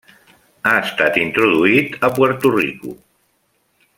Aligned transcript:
Ha 0.69 0.71
estat 0.85 1.19
introduït 1.25 1.99
a 2.09 2.13
Puerto 2.17 2.53
Rico. 2.59 2.99